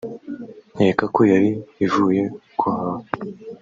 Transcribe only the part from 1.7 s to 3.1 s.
ivuye guhaha